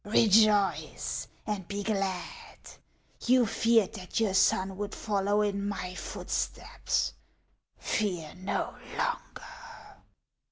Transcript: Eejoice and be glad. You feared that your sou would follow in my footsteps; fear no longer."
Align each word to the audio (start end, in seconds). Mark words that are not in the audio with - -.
Eejoice 0.03 1.27
and 1.45 1.67
be 1.67 1.83
glad. 1.83 2.57
You 3.27 3.45
feared 3.45 3.93
that 3.93 4.19
your 4.19 4.33
sou 4.33 4.73
would 4.73 4.95
follow 4.95 5.41
in 5.43 5.67
my 5.67 5.93
footsteps; 5.93 7.13
fear 7.77 8.33
no 8.33 8.79
longer." 8.97 9.43